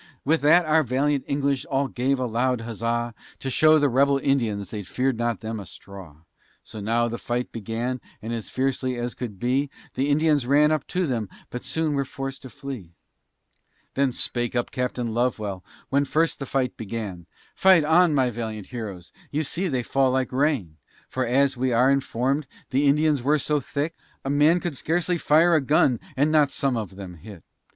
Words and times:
With 0.25 0.41
that 0.41 0.65
our 0.65 0.81
valiant 0.81 1.25
English 1.27 1.63
all 1.65 1.87
gave 1.87 2.17
a 2.19 2.25
loud 2.25 2.61
huzza, 2.61 3.13
To 3.37 3.49
show 3.51 3.77
the 3.77 3.87
rebel 3.87 4.17
Indians 4.17 4.71
they 4.71 4.81
fear'd 4.81 5.19
them 5.19 5.37
not 5.57 5.61
a 5.61 5.65
straw: 5.67 6.21
So 6.63 6.79
now 6.79 7.07
the 7.07 7.19
fight 7.19 7.51
began, 7.51 8.01
and 8.19 8.33
as 8.33 8.49
fiercely 8.49 8.95
as 8.95 9.13
could 9.13 9.39
be, 9.39 9.69
The 9.93 10.09
Indians 10.09 10.47
ran 10.47 10.71
up 10.71 10.87
to 10.87 11.05
them, 11.05 11.29
but 11.51 11.63
soon 11.63 11.93
were 11.93 12.03
forced 12.03 12.41
to 12.41 12.49
flee. 12.49 12.95
Then 13.93 14.11
spake 14.11 14.55
up 14.55 14.71
Captain 14.71 15.13
Lovewell, 15.13 15.63
when 15.89 16.05
first 16.05 16.39
the 16.39 16.47
fight 16.47 16.75
began: 16.77 17.27
"Fight 17.53 17.83
on, 17.85 18.15
my 18.15 18.31
valiant 18.31 18.69
heroes! 18.69 19.11
you 19.29 19.43
see 19.43 19.67
they 19.67 19.83
fall 19.83 20.09
like 20.09 20.31
rain." 20.31 20.77
For 21.09 21.27
as 21.27 21.55
we 21.55 21.71
are 21.73 21.91
inform'd, 21.91 22.47
the 22.71 22.87
Indians 22.87 23.21
were 23.21 23.37
so 23.37 23.59
thick 23.59 23.93
A 24.25 24.31
man 24.31 24.59
could 24.59 24.75
scarcely 24.75 25.19
fire 25.19 25.53
a 25.53 25.61
gun 25.61 25.99
and 26.17 26.31
not 26.31 26.49
some 26.49 26.75
of 26.75 26.95
them 26.95 27.17
hit. 27.17 27.43